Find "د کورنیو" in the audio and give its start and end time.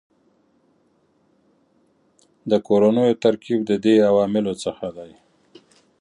2.49-3.19